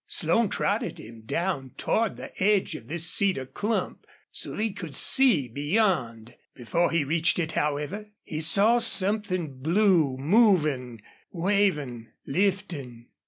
[0.07, 4.95] Slone trotted him down toward the edge of this cedar clump so that he could
[4.95, 6.33] see beyond.
[6.55, 11.01] Before he reached it, however, he saw something blue, moving,
[11.31, 13.09] waving, lifting.